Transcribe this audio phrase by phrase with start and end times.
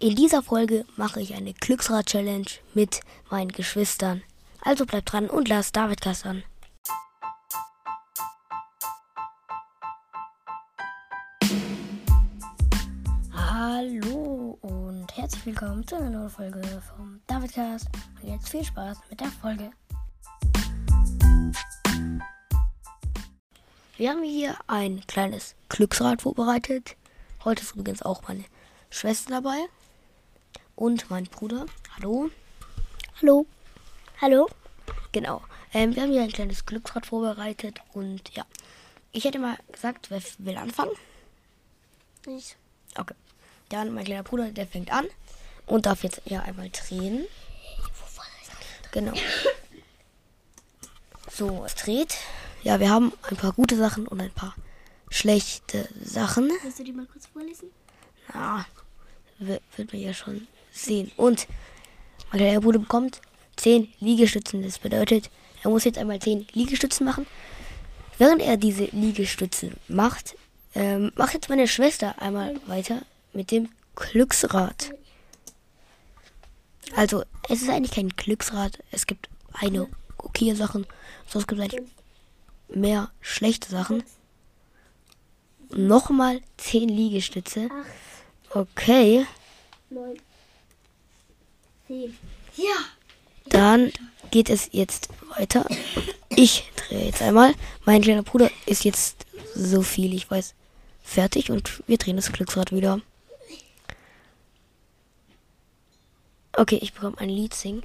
[0.00, 3.00] In dieser Folge mache ich eine Glücksrad-Challenge mit
[3.30, 4.22] meinen Geschwistern.
[4.62, 6.44] Also bleibt dran und lasst David an.
[13.32, 16.62] Hallo und herzlich willkommen zu einer neuen Folge
[16.94, 17.88] vom Davidcast.
[18.22, 19.72] Und jetzt viel Spaß mit der Folge.
[23.96, 26.94] Wir haben hier ein kleines Glücksrad vorbereitet.
[27.42, 28.44] Heute ist übrigens auch meine
[28.90, 29.58] Schwester dabei
[30.78, 31.66] und mein Bruder.
[31.96, 32.30] Hallo.
[33.20, 33.46] Hallo.
[34.20, 34.48] Hallo.
[35.10, 35.42] Genau.
[35.74, 38.46] Ähm, wir haben hier ein kleines Glücksrad vorbereitet und ja.
[39.10, 40.92] Ich hätte mal gesagt, wer will anfangen?
[42.26, 42.56] Ich.
[42.96, 43.14] Okay.
[43.70, 45.06] Dann mein kleiner Bruder, der fängt an
[45.66, 47.26] und darf jetzt ja einmal drehen.
[48.92, 49.12] Genau.
[51.30, 52.16] So, es dreht.
[52.64, 54.56] Ja, wir haben ein paar gute Sachen und ein paar
[55.08, 56.50] schlechte Sachen.
[56.62, 57.70] Willst du die mal kurz vorlesen?
[58.34, 58.66] Ja,
[59.38, 61.10] wird, wird man ja schon sehen.
[61.16, 61.46] Und
[62.30, 63.20] kleiner Bruder bekommt
[63.56, 64.62] 10 Liegestützen.
[64.62, 65.30] Das bedeutet,
[65.62, 67.26] er muss jetzt einmal 10 Liegestützen machen.
[68.18, 70.36] Während er diese Liegestützen macht,
[70.74, 74.92] ähm, macht jetzt meine Schwester einmal weiter mit dem Glücksrad.
[76.94, 78.78] Also, es ist eigentlich kein Glücksrad.
[78.90, 80.86] Es gibt eine okay Sachen,
[81.26, 81.88] sonst gibt es eigentlich
[82.68, 84.02] mehr schlechte Sachen.
[85.70, 87.68] Nochmal 10 Liegestütze.
[88.50, 89.26] Okay.
[91.88, 92.76] Ja.
[93.46, 93.92] Dann
[94.30, 95.66] geht es jetzt weiter.
[96.28, 97.54] Ich drehe jetzt einmal.
[97.84, 100.54] Mein kleiner Bruder ist jetzt so viel, ich weiß,
[101.02, 103.00] fertig und wir drehen das Glücksrad wieder.
[106.52, 107.82] Okay, ich bekomme ein Lied singen.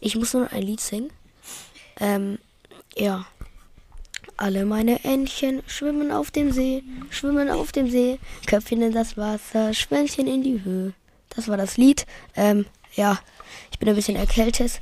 [0.00, 1.10] Ich muss nur ein Lied singen.
[1.98, 2.38] Ähm,
[2.96, 3.26] ja.
[4.36, 9.72] Alle meine Entchen schwimmen auf dem See, schwimmen auf dem See, Köpfchen in das Wasser,
[9.74, 10.94] Schwänzchen in die Höhe.
[11.30, 12.06] Das war das Lied.
[12.34, 13.18] Ähm, ja,
[13.70, 14.80] ich bin ein bisschen erkältet.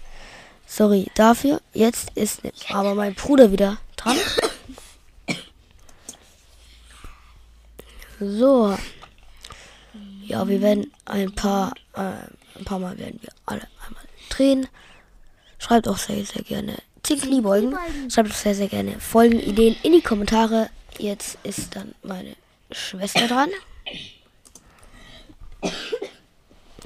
[0.66, 1.60] Sorry dafür.
[1.74, 4.16] Jetzt ist aber mein Bruder wieder dran.
[8.20, 8.76] So.
[10.24, 14.68] Ja, wir werden ein paar, äh, ein paar Mal werden wir alle einmal drehen.
[15.58, 17.76] Schreibt auch sehr, sehr gerne 10 Kniebeugen.
[18.08, 20.70] Schreibt auch sehr, sehr gerne Folgenideen in die Kommentare.
[20.98, 22.36] Jetzt ist dann meine
[22.70, 23.50] Schwester dran.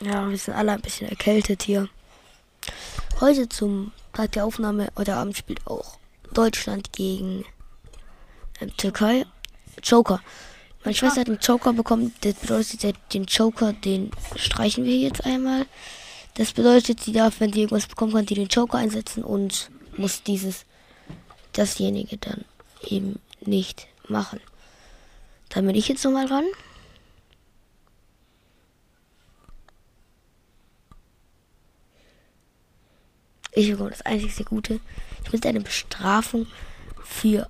[0.04, 1.88] Ja, wir sind alle ein bisschen erkältet hier.
[3.20, 5.96] Heute zum Tag der Aufnahme, heute Abend spielt auch
[6.34, 7.46] Deutschland gegen
[8.60, 9.24] ähm, Türkei.
[9.82, 10.20] Joker.
[10.84, 12.14] Meine Schwester hat einen Joker bekommen.
[12.20, 15.64] Das bedeutet, den Joker, den streichen wir jetzt einmal.
[16.34, 20.22] Das bedeutet, sie darf, wenn sie irgendwas bekommen kann, die den Joker einsetzen und muss
[20.22, 20.66] dieses,
[21.54, 22.44] dasjenige dann
[22.82, 24.40] eben nicht machen.
[25.48, 26.44] Dann bin ich jetzt nochmal dran.
[33.54, 34.80] Ich bekomme das einzigste Gute.
[35.24, 36.46] Ich muss eine Bestrafung
[37.04, 37.48] für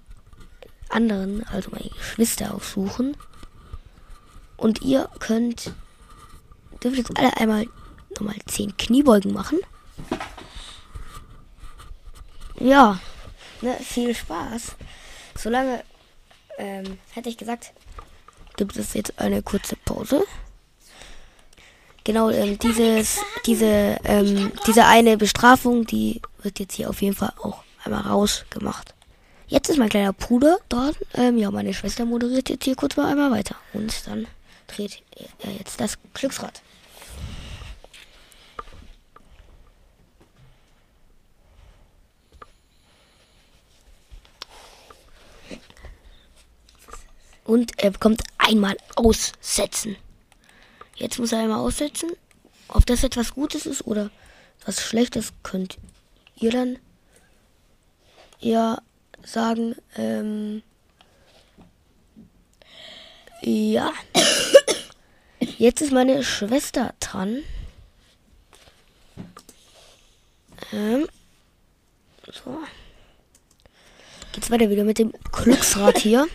[0.90, 3.16] anderen, also meine Geschwister, aussuchen.
[4.56, 5.72] Und ihr könnt,
[6.82, 7.66] dürft jetzt alle einmal
[8.12, 9.58] nochmal 10 Kniebeugen machen.
[12.60, 13.00] Ja,
[13.62, 14.76] ne, viel Spaß.
[15.36, 15.82] Solange,
[16.58, 17.72] ähm, hätte ich gesagt,
[18.56, 20.24] gibt es jetzt eine kurze Pause.
[22.04, 27.32] Genau, ähm, dieses, diese, ähm, diese eine Bestrafung, die wird jetzt hier auf jeden Fall
[27.42, 28.94] auch einmal rausgemacht.
[29.46, 30.92] Jetzt ist mein kleiner Bruder dran.
[31.14, 33.56] Ähm, ja, meine Schwester moderiert jetzt hier kurz mal einmal weiter.
[33.72, 34.26] Und dann
[34.66, 35.02] dreht
[35.38, 36.60] er jetzt das Glücksrad.
[47.44, 49.96] Und er bekommt einmal aussetzen.
[50.96, 52.10] Jetzt muss er einmal aussetzen.
[52.68, 54.10] Ob das etwas Gutes ist oder
[54.64, 55.78] was Schlechtes, könnt
[56.36, 56.78] ihr dann
[58.40, 58.78] ja
[59.24, 59.76] sagen.
[59.96, 60.62] Ähm,
[63.42, 63.92] ja.
[65.58, 67.42] Jetzt ist meine Schwester dran.
[70.72, 71.06] Ähm,
[72.32, 72.58] so.
[74.32, 76.26] Geht's weiter wieder mit dem Glücksrad hier.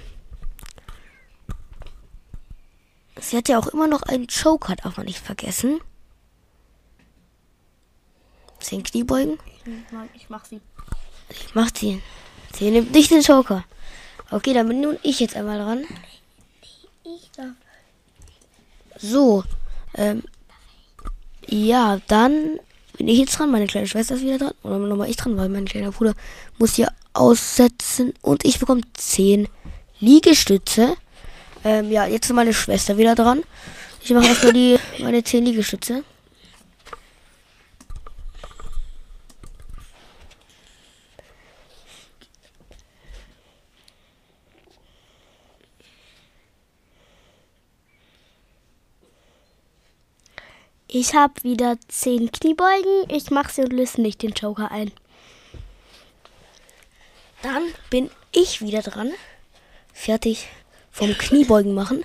[3.21, 5.79] Sie hat ja auch immer noch einen Joker, darf man nicht vergessen.
[8.59, 9.37] Zehn Kniebeugen.
[10.13, 10.61] Ich mach sie.
[11.29, 12.01] Ich mach sie.
[12.53, 13.63] Sie nimmt nicht den Joker.
[14.31, 15.85] Okay, dann bin nun ich jetzt einmal dran.
[17.03, 17.55] Ich darf.
[18.97, 19.43] So.
[19.95, 20.23] Ähm,
[21.47, 22.59] ja, dann
[22.97, 23.51] bin ich jetzt dran.
[23.51, 24.53] Meine kleine Schwester ist wieder dran.
[24.63, 26.13] Oder nochmal ich dran, weil mein kleiner Bruder
[26.57, 28.13] muss hier aussetzen.
[28.21, 29.47] Und ich bekomme 10
[29.99, 30.95] Liegestütze.
[31.63, 33.43] Ähm, ja, jetzt ist meine Schwester wieder dran.
[34.01, 36.03] Ich mache erstmal die meine 10 Liegestütze.
[50.91, 53.09] Ich habe wieder 10 Kniebeugen.
[53.09, 54.91] Ich mache sie und löse nicht den Joker ein.
[57.43, 59.11] Dann bin ich wieder dran.
[59.93, 60.47] Fertig
[60.99, 62.03] vom Kniebeugen machen.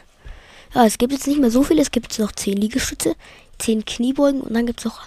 [0.73, 1.81] Ja, es gibt jetzt nicht mehr so viel.
[1.81, 3.17] Es gibt noch 10 Liegestütze,
[3.58, 5.02] 10 Kniebeugen und dann gibt es noch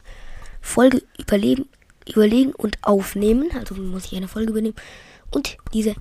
[0.62, 1.70] Folge überleben,
[2.06, 3.50] überlegen und aufnehmen.
[3.58, 4.76] Also muss ich eine Folge übernehmen.
[5.32, 5.96] Und diese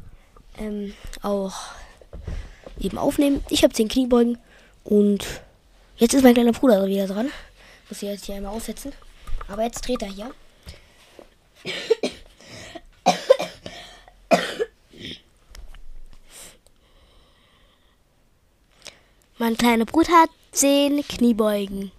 [0.58, 1.54] ähm, auch
[2.80, 3.44] eben aufnehmen.
[3.50, 4.38] Ich habe 10 Kniebeugen
[4.82, 5.24] und
[5.96, 7.30] jetzt ist mein kleiner Bruder wieder dran.
[7.88, 8.92] Muss ich jetzt hier einmal aussetzen.
[9.46, 10.32] Aber jetzt dreht er hier.
[19.38, 21.92] Mein kleiner Bruder hat 10 Kniebeugen.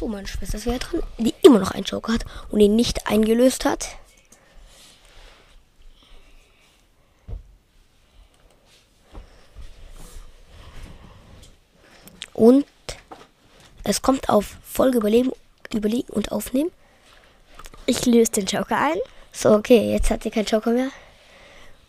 [0.00, 3.06] So, meine Schwester ist wieder dran, die immer noch einen Joker hat und ihn nicht
[3.08, 3.88] eingelöst hat.
[12.32, 12.64] Und
[13.84, 15.32] es kommt auf Folge überleben,
[15.74, 16.72] überlegen und aufnehmen.
[17.84, 18.96] Ich löse den Joker ein.
[19.30, 20.90] So, okay, jetzt hat sie keinen Joker mehr.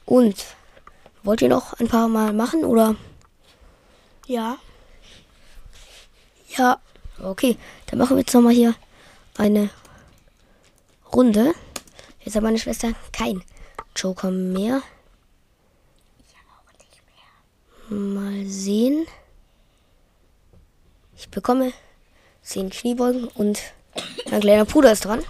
[0.05, 0.45] Und
[1.23, 2.95] wollt ihr noch ein paar Mal machen oder?
[4.27, 4.57] Ja.
[6.57, 6.79] Ja.
[7.21, 7.57] Okay,
[7.87, 8.75] dann machen wir jetzt nochmal hier
[9.37, 9.69] eine
[11.13, 11.53] Runde.
[12.21, 13.43] Jetzt hat meine Schwester kein
[13.95, 14.81] Joker mehr.
[17.89, 19.05] Mal sehen.
[21.15, 21.73] Ich bekomme
[22.41, 23.61] 10 Kniebeugen und
[24.29, 25.23] mein kleiner Bruder ist dran.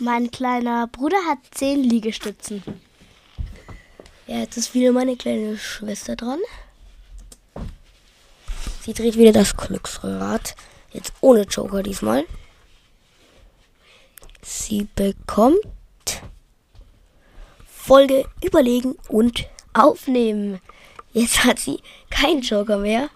[0.00, 2.62] Mein kleiner Bruder hat 10 Liegestützen.
[4.26, 6.38] Ja, jetzt ist wieder meine kleine Schwester dran.
[8.82, 10.56] Sie dreht wieder das Glücksrad.
[10.92, 12.24] Jetzt ohne Joker diesmal.
[14.42, 15.58] Sie bekommt
[17.66, 20.60] Folge überlegen und aufnehmen.
[21.12, 21.80] Jetzt hat sie
[22.10, 23.10] keinen Joker mehr.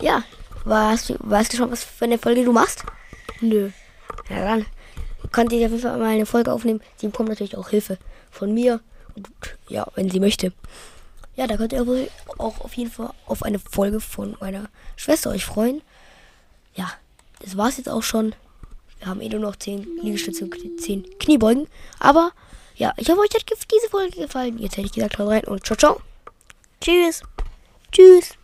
[0.00, 0.22] Ja,
[0.64, 2.84] weißt du, weißt du schon, was für eine Folge du machst?
[3.40, 3.70] Nö.
[4.28, 4.66] Ja, dann
[5.36, 6.80] könnt ihr auf jeden Fall mal eine Folge aufnehmen.
[6.96, 7.98] Sie bekommt natürlich auch Hilfe
[8.30, 8.80] von mir.
[9.14, 9.28] Und
[9.68, 10.50] ja, wenn sie möchte.
[11.36, 15.28] Ja, da könnt ihr wohl auch auf jeden Fall auf eine Folge von meiner Schwester
[15.28, 15.82] euch freuen.
[16.74, 16.90] Ja,
[17.40, 18.34] das war's jetzt auch schon.
[18.98, 21.68] Wir haben eh nur noch 10 Liegestütze und 10 Kniebeugen.
[22.00, 22.32] Aber
[22.74, 24.58] ja, ich hoffe, euch hat diese Folge gefallen.
[24.58, 26.00] Jetzt hätte ich gesagt, haut rein und ciao, ciao.
[26.80, 27.22] Tschüss.
[27.92, 28.38] Tschüss.